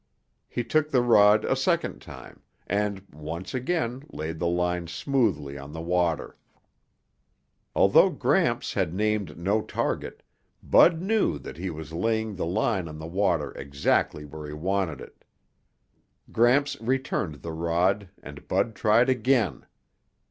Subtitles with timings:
[0.49, 5.73] He took the rod a second time, and once again laid the line smoothly on
[5.73, 6.37] the water.
[7.75, 10.23] Although Gramps had named no target,
[10.63, 15.01] Bud knew that he was laying the line on the water exactly where he wanted
[15.01, 15.23] it.
[16.31, 19.67] Gramps returned the rod and Bud tried again.